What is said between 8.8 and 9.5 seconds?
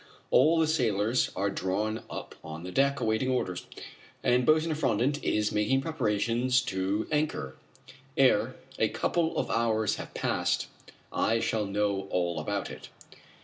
couple